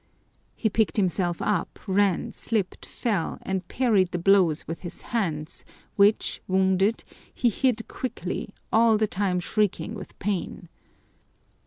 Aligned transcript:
He 0.55 0.67
picked 0.67 0.97
himself 0.97 1.43
up, 1.43 1.77
ran, 1.85 2.31
slipped, 2.31 2.87
fell, 2.87 3.37
and 3.43 3.67
parried 3.67 4.09
the 4.09 4.17
blows 4.17 4.67
with 4.67 4.79
his 4.79 5.03
hands, 5.03 5.63
which, 5.95 6.41
wounded, 6.47 7.03
he 7.31 7.49
hid 7.49 7.87
quickly, 7.87 8.51
all 8.73 8.97
the 8.97 9.05
time 9.05 9.39
shrieking 9.39 9.93
with 9.93 10.17
pain. 10.17 10.69